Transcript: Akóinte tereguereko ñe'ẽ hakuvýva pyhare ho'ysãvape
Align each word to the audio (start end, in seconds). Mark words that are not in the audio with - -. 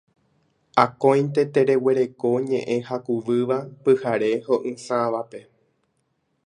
Akóinte 0.83 1.43
tereguereko 1.57 2.31
ñe'ẽ 2.47 2.77
hakuvýva 2.87 3.57
pyhare 3.83 4.31
ho'ysãvape 4.49 5.43